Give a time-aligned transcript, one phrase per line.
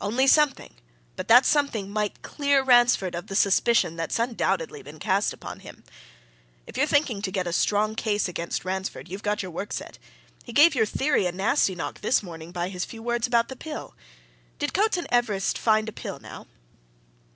[0.00, 0.76] Only something.
[1.16, 5.82] But that something might clear Ransford of the suspicion that's undoubtedly been cast upon him.
[6.68, 9.98] If you're thinking to get a strong case against Ransford, you've got your work set.
[10.44, 13.58] He gave your theory a nasty knock this morning by his few words about that
[13.58, 13.96] pill.
[14.60, 16.46] Did Coates and Everest find a pill, now?"